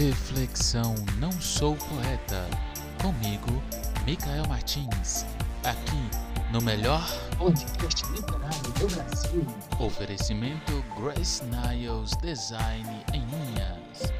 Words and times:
Reflexão 0.00 0.94
Não 1.18 1.30
Sou 1.30 1.76
Poeta. 1.76 2.48
Comigo, 3.02 3.62
Micael 4.06 4.48
Martins. 4.48 5.26
Aqui 5.62 6.50
no 6.50 6.62
melhor 6.62 7.06
podcast 7.36 8.10
literário 8.10 8.72
do 8.78 8.88
Brasil. 8.94 9.46
oferecimento 9.78 10.82
Grace 10.98 11.44
Niles 11.44 12.16
Design 12.22 12.88
em 13.12 13.22
Unhas. 13.24 14.10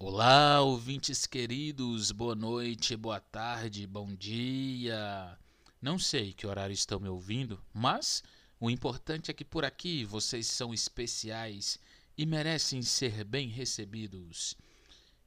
Olá, 0.00 0.62
ouvintes 0.62 1.26
queridos, 1.26 2.10
boa 2.10 2.34
noite, 2.34 2.96
boa 2.96 3.20
tarde, 3.20 3.86
bom 3.86 4.08
dia. 4.16 5.38
Não 5.80 5.98
sei 5.98 6.32
que 6.32 6.46
horário 6.46 6.74
estão 6.74 6.98
me 6.98 7.08
ouvindo, 7.08 7.62
mas 7.72 8.22
o 8.58 8.68
importante 8.68 9.30
é 9.30 9.34
que 9.34 9.44
por 9.44 9.64
aqui 9.64 10.04
vocês 10.04 10.48
são 10.48 10.74
especiais 10.74 11.78
e 12.16 12.26
merecem 12.26 12.82
ser 12.82 13.22
bem 13.22 13.48
recebidos. 13.48 14.56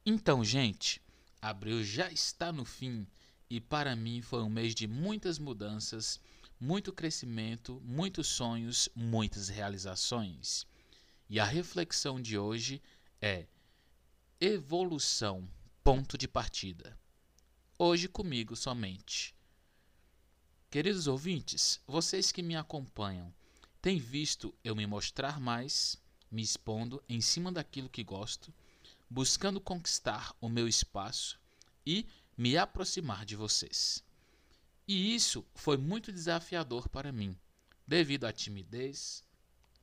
Então, 0.04 0.44
gente, 0.44 1.00
abril 1.40 1.82
já 1.82 2.10
está 2.12 2.52
no 2.52 2.66
fim 2.66 3.06
e 3.48 3.60
para 3.60 3.96
mim 3.96 4.20
foi 4.20 4.42
um 4.42 4.50
mês 4.50 4.74
de 4.74 4.86
muitas 4.86 5.38
mudanças, 5.38 6.20
muito 6.60 6.92
crescimento, 6.92 7.80
muitos 7.82 8.26
sonhos, 8.28 8.90
muitas 8.94 9.48
realizações. 9.48 10.66
E 11.30 11.40
a 11.40 11.46
reflexão 11.46 12.20
de 12.20 12.36
hoje 12.36 12.82
é 13.22 13.46
evolução, 14.38 15.48
ponto 15.82 16.18
de 16.18 16.28
partida. 16.28 16.98
Hoje 17.78 18.06
comigo 18.06 18.54
somente. 18.54 19.34
Queridos 20.72 21.06
ouvintes, 21.06 21.78
vocês 21.86 22.32
que 22.32 22.40
me 22.40 22.56
acompanham, 22.56 23.30
têm 23.82 23.98
visto 23.98 24.54
eu 24.64 24.74
me 24.74 24.86
mostrar 24.86 25.38
mais, 25.38 25.98
me 26.30 26.40
expondo 26.40 27.04
em 27.06 27.20
cima 27.20 27.52
daquilo 27.52 27.90
que 27.90 28.02
gosto, 28.02 28.50
buscando 29.10 29.60
conquistar 29.60 30.34
o 30.40 30.48
meu 30.48 30.66
espaço 30.66 31.38
e 31.84 32.06
me 32.38 32.56
aproximar 32.56 33.26
de 33.26 33.36
vocês. 33.36 34.02
E 34.88 35.14
isso 35.14 35.44
foi 35.54 35.76
muito 35.76 36.10
desafiador 36.10 36.88
para 36.88 37.12
mim, 37.12 37.38
devido 37.86 38.24
à 38.24 38.32
timidez, 38.32 39.22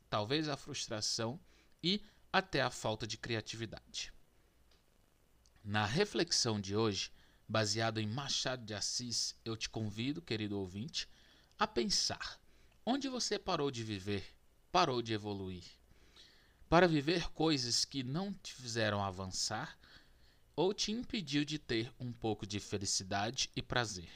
talvez 0.10 0.50
à 0.50 0.58
frustração 0.58 1.40
e 1.84 2.02
até 2.34 2.62
à 2.62 2.72
falta 2.72 3.06
de 3.06 3.16
criatividade. 3.16 4.12
Na 5.64 5.86
reflexão 5.86 6.60
de 6.60 6.76
hoje, 6.76 7.12
baseado 7.50 8.00
em 8.00 8.06
Machado 8.06 8.64
de 8.64 8.76
Assis, 8.76 9.36
eu 9.44 9.58
te 9.58 9.68
convido, 9.68 10.22
querido 10.22 10.60
ouvinte, 10.60 11.10
a 11.58 11.66
pensar 11.66 12.40
onde 12.86 13.10
você 13.10 13.40
parou 13.40 13.72
de 13.72 13.84
viver, 13.84 14.24
parou 14.72 15.02
de 15.02 15.14
evoluir. 15.14 15.64
Para 16.70 16.88
viver 16.88 17.28
coisas 17.32 17.84
que 17.84 18.04
não 18.04 18.32
te 18.32 18.54
fizeram 18.54 19.04
avançar 19.04 19.76
ou 20.56 20.76
te 20.76 20.92
impediu 20.92 21.44
de 21.44 21.58
ter 21.58 21.92
um 22.00 22.14
pouco 22.14 22.46
de 22.46 22.60
felicidade 22.60 23.50
e 23.56 23.64
prazer. 23.64 24.12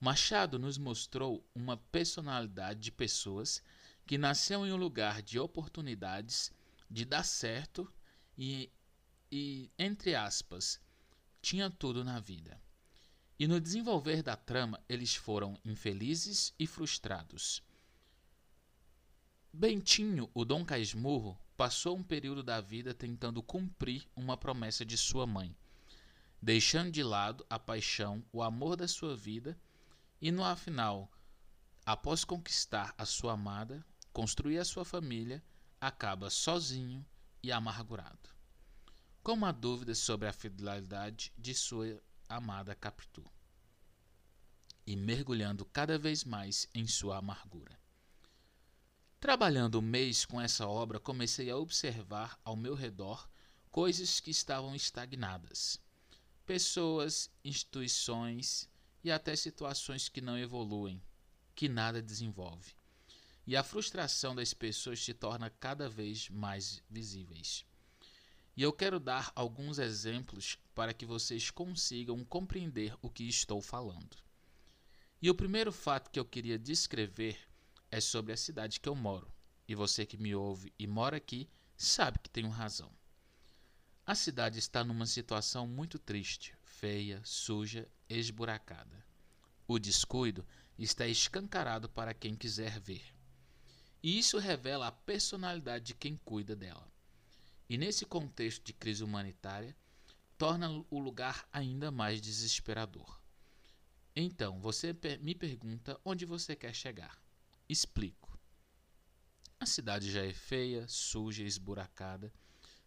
Machado 0.00 0.58
nos 0.58 0.76
mostrou 0.78 1.48
uma 1.54 1.76
personalidade 1.76 2.80
de 2.80 2.90
pessoas 2.90 3.62
que 4.04 4.18
nasceu 4.18 4.66
em 4.66 4.72
um 4.72 4.76
lugar 4.76 5.22
de 5.22 5.38
oportunidades, 5.38 6.50
de 6.90 7.04
dar 7.04 7.22
certo 7.22 7.88
e, 8.36 8.68
e 9.30 9.70
entre 9.78 10.16
aspas, 10.16 10.80
tinha 11.46 11.70
tudo 11.70 12.02
na 12.02 12.18
vida. 12.18 12.60
E 13.38 13.46
no 13.46 13.60
desenvolver 13.60 14.20
da 14.20 14.34
trama, 14.34 14.82
eles 14.88 15.14
foram 15.14 15.56
infelizes 15.64 16.52
e 16.58 16.66
frustrados. 16.66 17.62
Bentinho, 19.52 20.28
o 20.34 20.44
Dom 20.44 20.64
Casmurro, 20.64 21.38
passou 21.56 21.96
um 21.96 22.02
período 22.02 22.42
da 22.42 22.60
vida 22.60 22.92
tentando 22.92 23.40
cumprir 23.44 24.08
uma 24.16 24.36
promessa 24.36 24.84
de 24.84 24.98
sua 24.98 25.24
mãe, 25.24 25.54
deixando 26.42 26.90
de 26.90 27.04
lado 27.04 27.46
a 27.48 27.60
paixão, 27.60 28.24
o 28.32 28.42
amor 28.42 28.74
da 28.74 28.88
sua 28.88 29.16
vida, 29.16 29.56
e 30.20 30.32
no 30.32 30.42
final, 30.56 31.08
após 31.84 32.24
conquistar 32.24 32.92
a 32.98 33.06
sua 33.06 33.34
amada, 33.34 33.86
construir 34.12 34.58
a 34.58 34.64
sua 34.64 34.84
família, 34.84 35.40
acaba 35.80 36.28
sozinho 36.28 37.06
e 37.40 37.52
amargurado 37.52 38.35
com 39.26 39.32
uma 39.32 39.52
dúvida 39.52 39.92
sobre 39.92 40.28
a 40.28 40.32
fidelidade 40.32 41.32
de 41.36 41.52
sua 41.52 42.00
amada 42.28 42.76
Capitu, 42.76 43.28
e 44.86 44.94
mergulhando 44.94 45.64
cada 45.64 45.98
vez 45.98 46.22
mais 46.22 46.68
em 46.72 46.86
sua 46.86 47.16
amargura. 47.16 47.76
Trabalhando 49.18 49.80
um 49.80 49.82
mês 49.82 50.24
com 50.24 50.40
essa 50.40 50.68
obra, 50.68 51.00
comecei 51.00 51.50
a 51.50 51.56
observar 51.56 52.38
ao 52.44 52.54
meu 52.54 52.76
redor 52.76 53.28
coisas 53.68 54.20
que 54.20 54.30
estavam 54.30 54.76
estagnadas. 54.76 55.82
Pessoas, 56.44 57.28
instituições 57.44 58.70
e 59.02 59.10
até 59.10 59.34
situações 59.34 60.08
que 60.08 60.20
não 60.20 60.38
evoluem, 60.38 61.02
que 61.52 61.68
nada 61.68 62.00
desenvolve. 62.00 62.76
E 63.44 63.56
a 63.56 63.64
frustração 63.64 64.36
das 64.36 64.54
pessoas 64.54 65.02
se 65.02 65.12
torna 65.12 65.50
cada 65.50 65.88
vez 65.88 66.30
mais 66.30 66.80
visíveis. 66.88 67.66
E 68.56 68.62
eu 68.62 68.72
quero 68.72 68.98
dar 68.98 69.30
alguns 69.34 69.78
exemplos 69.78 70.58
para 70.74 70.94
que 70.94 71.04
vocês 71.04 71.50
consigam 71.50 72.24
compreender 72.24 72.96
o 73.02 73.10
que 73.10 73.24
estou 73.24 73.60
falando. 73.60 74.16
E 75.20 75.28
o 75.28 75.34
primeiro 75.34 75.70
fato 75.70 76.10
que 76.10 76.18
eu 76.18 76.24
queria 76.24 76.58
descrever 76.58 77.38
é 77.90 78.00
sobre 78.00 78.32
a 78.32 78.36
cidade 78.36 78.80
que 78.80 78.88
eu 78.88 78.94
moro. 78.94 79.30
E 79.68 79.74
você 79.74 80.06
que 80.06 80.16
me 80.16 80.34
ouve 80.34 80.72
e 80.78 80.86
mora 80.86 81.18
aqui 81.18 81.48
sabe 81.76 82.18
que 82.18 82.30
tenho 82.30 82.48
razão. 82.48 82.90
A 84.06 84.14
cidade 84.14 84.58
está 84.58 84.82
numa 84.82 85.04
situação 85.04 85.66
muito 85.66 85.98
triste, 85.98 86.54
feia, 86.62 87.20
suja, 87.24 87.86
esburacada. 88.08 89.04
O 89.68 89.78
descuido 89.78 90.46
está 90.78 91.06
escancarado 91.06 91.88
para 91.88 92.14
quem 92.14 92.34
quiser 92.34 92.80
ver. 92.80 93.04
E 94.02 94.18
isso 94.18 94.38
revela 94.38 94.86
a 94.86 94.92
personalidade 94.92 95.86
de 95.86 95.94
quem 95.94 96.16
cuida 96.24 96.54
dela. 96.54 96.95
E 97.68 97.76
nesse 97.76 98.06
contexto 98.06 98.64
de 98.64 98.72
crise 98.72 99.02
humanitária, 99.02 99.76
torna 100.38 100.70
o 100.88 100.98
lugar 100.98 101.48
ainda 101.52 101.90
mais 101.90 102.20
desesperador. 102.20 103.20
Então, 104.14 104.60
você 104.60 104.96
me 105.20 105.34
pergunta 105.34 106.00
onde 106.04 106.24
você 106.24 106.54
quer 106.54 106.74
chegar. 106.74 107.20
Explico. 107.68 108.38
A 109.58 109.66
cidade 109.66 110.10
já 110.10 110.24
é 110.24 110.32
feia, 110.32 110.86
suja, 110.86 111.42
esburacada. 111.42 112.32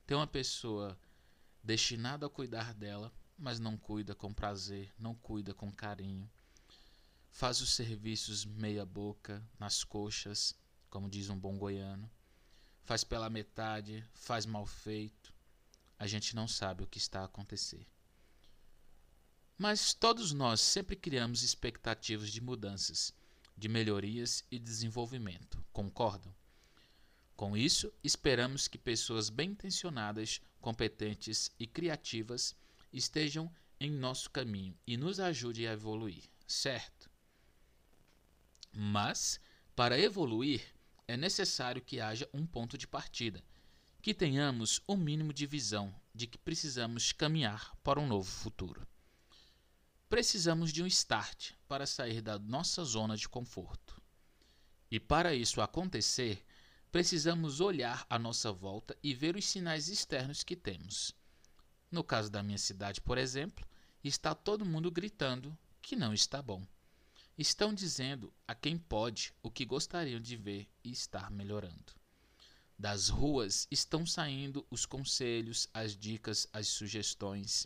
Tem 0.08 0.16
uma 0.16 0.28
pessoa 0.28 0.98
destinada 1.62 2.26
a 2.26 2.30
cuidar 2.30 2.74
dela, 2.74 3.12
mas 3.38 3.60
não 3.60 3.78
cuida 3.78 4.16
com 4.16 4.34
prazer, 4.34 4.94
não 4.98 5.14
cuida 5.14 5.54
com 5.54 5.72
carinho. 5.72 6.30
Faz 7.30 7.60
os 7.60 7.74
serviços 7.74 8.46
meia 8.46 8.86
boca, 8.86 9.46
nas 9.60 9.84
coxas, 9.84 10.58
como 10.90 11.10
diz 11.10 11.30
um 11.30 11.38
bom 11.38 11.58
goiano 11.58 12.10
faz 12.90 13.04
pela 13.04 13.30
metade, 13.30 14.04
faz 14.16 14.48
mal 14.48 14.66
feito. 14.66 15.32
A 16.00 16.08
gente 16.08 16.36
não 16.36 16.48
sabe 16.48 16.82
o 16.82 16.88
que 16.88 16.98
está 16.98 17.22
a 17.22 17.26
acontecer. 17.26 17.86
Mas 19.56 19.94
todos 19.94 20.34
nós 20.34 20.60
sempre 20.60 20.96
criamos 20.96 21.44
expectativas 21.44 22.32
de 22.32 22.42
mudanças, 22.42 23.14
de 23.56 23.70
melhorias 23.70 24.44
e 24.50 24.58
desenvolvimento, 24.58 25.64
concordam? 25.72 26.34
Com 27.36 27.56
isso, 27.56 27.94
esperamos 28.04 28.68
que 28.68 28.80
pessoas 28.80 29.30
bem 29.30 29.52
intencionadas, 29.52 30.42
competentes 30.60 31.52
e 31.60 31.68
criativas 31.68 32.56
estejam 32.92 33.54
em 33.80 33.92
nosso 33.92 34.32
caminho 34.32 34.76
e 34.88 34.98
nos 34.98 35.20
ajudem 35.20 35.68
a 35.68 35.74
evoluir, 35.74 36.24
certo? 36.48 37.08
Mas, 38.74 39.40
para 39.76 40.00
evoluir, 40.00 40.79
é 41.10 41.18
necessário 41.18 41.82
que 41.82 42.00
haja 42.00 42.30
um 42.32 42.46
ponto 42.46 42.78
de 42.78 42.88
partida, 42.88 43.44
que 44.00 44.14
tenhamos 44.14 44.80
o 44.86 44.94
um 44.94 44.98
mínimo 44.98 45.34
de 45.34 45.48
visão 45.48 45.92
de 46.14 46.28
que 46.28 46.38
precisamos 46.38 47.12
caminhar 47.12 47.76
para 47.84 48.00
um 48.00 48.06
novo 48.06 48.30
futuro. 48.30 48.88
Precisamos 50.08 50.72
de 50.72 50.84
um 50.84 50.86
start 50.86 51.54
para 51.68 51.88
sair 51.88 52.22
da 52.22 52.38
nossa 52.38 52.84
zona 52.84 53.18
de 53.18 53.28
conforto. 53.28 54.00
E 54.92 55.00
para 55.00 55.34
isso 55.34 55.62
acontecer, 55.62 56.46
precisamos 56.92 57.60
olhar 57.60 58.06
à 58.08 58.20
nossa 58.20 58.52
volta 58.52 58.96
e 59.02 59.12
ver 59.12 59.36
os 59.36 59.46
sinais 59.48 59.90
externos 59.90 60.44
que 60.44 60.56
temos. 60.56 61.16
No 61.90 62.04
caso 62.04 62.30
da 62.30 62.44
minha 62.44 62.60
cidade, 62.60 63.02
por 63.02 63.18
exemplo, 63.18 63.68
está 64.04 64.36
todo 64.36 64.64
mundo 64.64 64.92
gritando 64.92 65.58
que 65.82 65.96
não 65.96 66.14
está 66.14 66.40
bom 66.40 66.64
estão 67.40 67.74
dizendo 67.74 68.34
a 68.46 68.54
quem 68.54 68.78
pode 68.78 69.34
o 69.42 69.50
que 69.50 69.66
gostariam 69.66 70.20
de 70.20 70.36
ver 70.36 70.70
e 70.84 70.92
estar 70.92 71.32
melhorando. 71.32 71.96
Das 72.78 73.08
ruas 73.10 73.66
estão 73.72 74.06
saindo 74.06 74.66
os 74.70 74.86
conselhos, 74.86 75.68
as 75.74 75.96
dicas, 75.96 76.48
as 76.52 76.68
sugestões. 76.68 77.66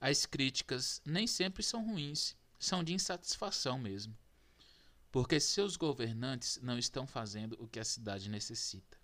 As 0.00 0.26
críticas 0.26 1.02
nem 1.04 1.26
sempre 1.26 1.62
são 1.62 1.84
ruins, 1.84 2.36
são 2.58 2.84
de 2.84 2.94
insatisfação 2.94 3.78
mesmo. 3.78 4.16
porque 5.10 5.38
seus 5.38 5.76
governantes 5.76 6.58
não 6.60 6.76
estão 6.76 7.06
fazendo 7.06 7.56
o 7.60 7.68
que 7.68 7.78
a 7.78 7.84
cidade 7.84 8.28
necessita. 8.28 8.98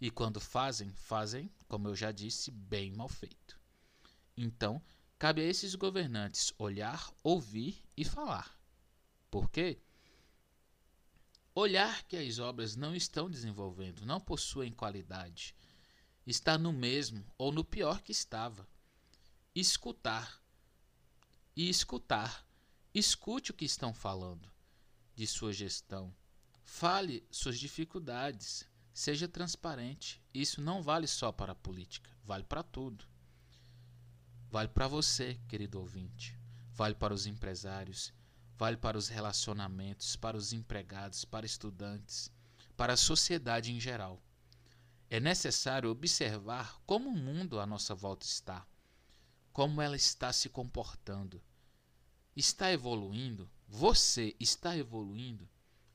E 0.00 0.10
quando 0.10 0.40
fazem, 0.40 0.92
fazem, 0.92 1.48
como 1.68 1.86
eu 1.86 1.94
já 1.94 2.10
disse, 2.10 2.50
bem 2.50 2.90
mal 2.90 3.08
feito. 3.08 3.56
Então, 4.36 4.82
cabe 5.16 5.40
a 5.40 5.44
esses 5.44 5.76
governantes 5.76 6.52
olhar, 6.58 7.12
ouvir 7.22 7.80
e 7.96 8.04
falar. 8.04 8.58
Por 9.36 9.50
quê? 9.50 9.78
Olhar 11.54 12.04
que 12.04 12.16
as 12.16 12.38
obras 12.38 12.74
não 12.74 12.96
estão 12.96 13.28
desenvolvendo, 13.28 14.06
não 14.06 14.18
possuem 14.18 14.72
qualidade, 14.72 15.54
está 16.26 16.56
no 16.56 16.72
mesmo 16.72 17.22
ou 17.36 17.52
no 17.52 17.62
pior 17.62 18.00
que 18.00 18.12
estava. 18.12 18.66
Escutar. 19.54 20.40
E 21.54 21.68
escutar. 21.68 22.48
Escute 22.94 23.50
o 23.50 23.54
que 23.54 23.66
estão 23.66 23.92
falando 23.92 24.50
de 25.14 25.26
sua 25.26 25.52
gestão. 25.52 26.16
Fale 26.64 27.22
suas 27.30 27.58
dificuldades. 27.58 28.66
Seja 28.90 29.28
transparente. 29.28 30.18
Isso 30.32 30.62
não 30.62 30.82
vale 30.82 31.06
só 31.06 31.30
para 31.30 31.52
a 31.52 31.54
política, 31.54 32.10
vale 32.24 32.44
para 32.44 32.62
tudo. 32.62 33.04
Vale 34.48 34.68
para 34.68 34.88
você, 34.88 35.38
querido 35.46 35.78
ouvinte. 35.78 36.40
Vale 36.72 36.94
para 36.94 37.12
os 37.12 37.26
empresários, 37.26 38.14
vale 38.56 38.76
para 38.76 38.96
os 38.96 39.08
relacionamentos, 39.08 40.16
para 40.16 40.36
os 40.36 40.52
empregados, 40.52 41.24
para 41.24 41.44
estudantes, 41.44 42.30
para 42.76 42.94
a 42.94 42.96
sociedade 42.96 43.70
em 43.72 43.78
geral. 43.78 44.22
É 45.10 45.20
necessário 45.20 45.90
observar 45.90 46.80
como 46.86 47.10
o 47.10 47.16
mundo 47.16 47.60
à 47.60 47.66
nossa 47.66 47.94
volta 47.94 48.24
está, 48.24 48.66
como 49.52 49.80
ela 49.80 49.96
está 49.96 50.32
se 50.32 50.48
comportando. 50.48 51.42
Está 52.34 52.72
evoluindo? 52.72 53.48
Você 53.68 54.34
está 54.40 54.76
evoluindo? 54.76 55.48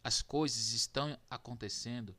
As 0.03 0.21
coisas 0.21 0.71
estão 0.71 1.19
acontecendo? 1.29 2.15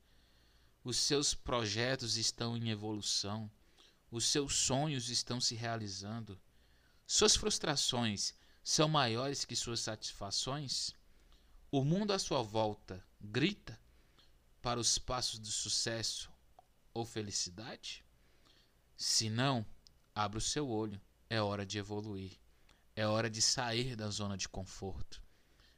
Os 0.85 0.97
seus 0.97 1.35
projetos 1.35 2.17
estão 2.17 2.56
em 2.56 2.71
evolução? 2.71 3.50
Os 4.11 4.27
seus 4.27 4.55
sonhos 4.55 5.09
estão 5.09 5.41
se 5.41 5.55
realizando? 5.55 6.39
Suas 7.06 7.35
frustrações 7.35 8.35
são 8.62 8.88
maiores 8.88 9.44
que 9.44 9.56
suas 9.56 9.81
satisfações? 9.81 10.94
O 11.70 11.85
mundo 11.85 12.12
à 12.12 12.19
sua 12.19 12.43
volta 12.43 13.05
grita 13.20 13.79
para 14.61 14.79
os 14.79 14.99
passos 14.99 15.41
de 15.41 15.50
sucesso 15.50 16.31
ou 16.94 17.05
felicidade? 17.05 18.05
Se 18.97 19.29
não, 19.29 19.67
abra 20.14 20.38
o 20.38 20.41
seu 20.41 20.69
olho. 20.69 21.00
É 21.29 21.41
hora 21.41 21.67
de 21.67 21.79
evoluir. 21.79 22.38
É 22.94 23.06
hora 23.06 23.29
de 23.29 23.43
sair 23.43 23.97
da 23.97 24.09
zona 24.11 24.37
de 24.37 24.49
conforto. 24.49 25.20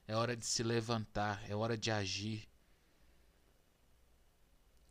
É 0.06 0.14
hora 0.14 0.36
de 0.36 0.44
se 0.44 0.62
levantar. 0.62 1.48
É 1.48 1.56
hora 1.56 1.78
de 1.78 1.90
agir. 1.90 2.46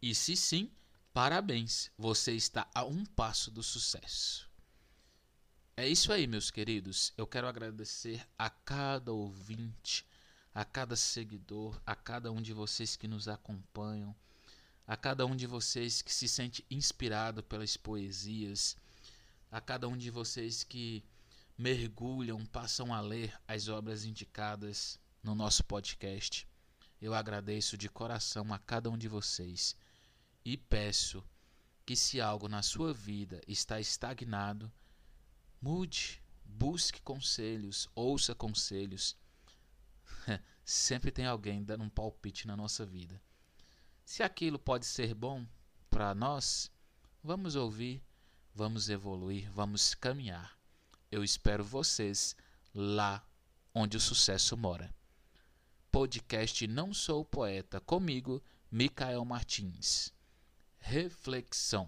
E 0.01 0.15
se 0.15 0.35
sim, 0.35 0.71
parabéns. 1.13 1.91
Você 1.97 2.33
está 2.33 2.67
a 2.73 2.83
um 2.83 3.05
passo 3.05 3.51
do 3.51 3.61
sucesso. 3.61 4.49
É 5.75 5.87
isso 5.87 6.13
aí, 6.13 6.27
meus 6.27 6.51
queridos. 6.51 7.11
Eu 7.17 7.25
quero 7.25 7.47
agradecer 7.47 8.23
a 8.37 8.47
cada 8.47 9.11
ouvinte, 9.11 10.05
a 10.53 10.63
cada 10.63 10.95
seguidor, 10.95 11.81
a 11.83 11.95
cada 11.95 12.31
um 12.31 12.39
de 12.39 12.53
vocês 12.53 12.95
que 12.95 13.07
nos 13.07 13.27
acompanham, 13.27 14.15
a 14.85 14.95
cada 14.95 15.25
um 15.25 15.35
de 15.35 15.47
vocês 15.47 15.99
que 15.99 16.13
se 16.13 16.27
sente 16.27 16.63
inspirado 16.69 17.41
pelas 17.41 17.75
poesias, 17.75 18.77
a 19.51 19.59
cada 19.59 19.87
um 19.87 19.97
de 19.97 20.11
vocês 20.11 20.63
que 20.63 21.03
mergulham, 21.57 22.45
passam 22.45 22.93
a 22.93 23.01
ler 23.01 23.35
as 23.47 23.67
obras 23.67 24.05
indicadas 24.05 24.99
no 25.23 25.33
nosso 25.33 25.63
podcast. 25.63 26.47
Eu 27.01 27.15
agradeço 27.15 27.75
de 27.75 27.89
coração 27.89 28.53
a 28.53 28.59
cada 28.59 28.91
um 28.91 28.97
de 28.97 29.07
vocês 29.07 29.75
e 30.45 30.55
peço 30.55 31.23
que, 31.83 31.95
se 31.95 32.21
algo 32.21 32.47
na 32.47 32.61
sua 32.61 32.93
vida 32.93 33.41
está 33.47 33.79
estagnado, 33.79 34.71
Mude, 35.63 36.21
busque 36.43 37.01
conselhos, 37.01 37.87
ouça 37.95 38.35
conselhos. 38.35 39.15
Sempre 40.65 41.09
tem 41.09 41.25
alguém 41.25 41.63
dando 41.63 41.85
um 41.85 41.89
palpite 41.89 42.45
na 42.45 42.57
nossa 42.57 42.85
vida. 42.85 43.21
Se 44.03 44.23
aquilo 44.23 44.59
pode 44.59 44.85
ser 44.85 45.13
bom 45.13 45.47
para 45.89 46.13
nós, 46.13 46.69
vamos 47.23 47.55
ouvir, 47.55 48.03
vamos 48.53 48.89
evoluir, 48.89 49.49
vamos 49.53 49.95
caminhar. 49.95 50.59
Eu 51.09 51.23
espero 51.23 51.63
vocês 51.63 52.35
lá 52.75 53.25
onde 53.73 53.95
o 53.95 54.01
sucesso 54.01 54.57
mora. 54.57 54.93
Podcast 55.89 56.67
Não 56.67 56.93
Sou 56.93 57.23
Poeta, 57.23 57.79
comigo, 57.79 58.43
Micael 58.69 59.23
Martins. 59.23 60.11
Reflexão. 60.77 61.87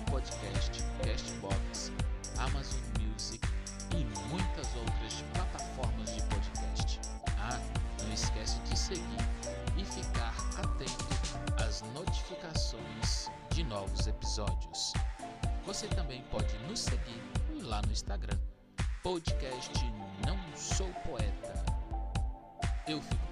Google 0.00 0.20
Podcast, 0.20 0.82
Castbox, 1.02 1.92
Amazon 2.38 2.80
Music 3.00 3.46
e 3.92 4.04
muitas 4.28 4.66
outras 4.76 5.24
plataformas 5.34 6.14
de 6.14 6.22
podcast. 6.22 7.00
Ah, 7.38 7.58
não 8.02 8.12
esquece 8.12 8.58
de 8.60 8.78
seguir 8.78 9.02
e 9.76 9.84
ficar 9.84 10.34
atento 10.58 11.64
às 11.64 11.82
notificações 11.94 13.30
de 13.50 13.64
novos 13.64 14.06
episódios. 14.06 14.92
Você 15.66 15.86
também 15.88 16.22
pode 16.30 16.56
nos 16.68 16.80
seguir 16.80 17.22
lá 17.62 17.82
no 17.82 17.92
Instagram, 17.92 18.38
podcast 19.02 19.72
Não 20.26 20.38
Sou 20.56 20.88
Poeta. 21.04 21.64
Eu 22.86 23.00
fico 23.02 23.30